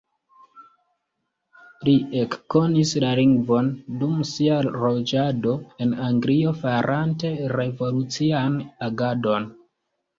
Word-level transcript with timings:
Li 1.87 1.93
ekkonis 2.21 2.95
la 3.05 3.13
lingvon 3.21 3.71
dum 4.01 4.17
sia 4.31 4.59
loĝado 4.79 5.57
en 5.87 5.97
Anglio 6.09 6.59
farante 6.67 7.35
revolucian 7.59 8.63
agadon. 8.91 9.51